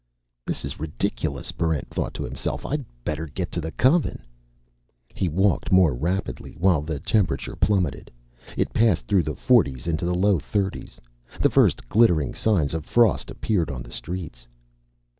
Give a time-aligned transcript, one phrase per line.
[0.47, 2.65] This is ridiculous, Barrent thought to himself.
[2.65, 4.23] I'd better get to the Coven.
[5.13, 8.09] He walked more rapidly, while the temperature plummeted.
[8.57, 10.99] It passed through the forties into the low thirties.
[11.39, 14.47] The first glittering signs of frost appeared on the streets.